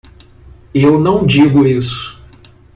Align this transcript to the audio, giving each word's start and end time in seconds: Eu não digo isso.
Eu 0.73 0.99
não 0.99 1.27
digo 1.27 1.63
isso. 1.63 2.19